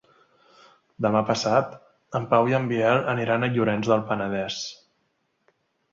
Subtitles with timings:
[1.05, 1.75] Demà passat
[2.19, 4.59] en Pau i en Biel aniran a Llorenç del Penedès.